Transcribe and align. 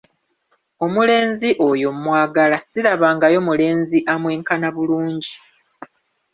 Omulenzi 0.85 1.49
oyo 1.69 1.89
mmwagala, 1.95 2.57
sirabangayo 2.69 3.39
mulenzi 3.47 3.97
amwenkana 4.13 4.67
bulungi. 4.75 5.33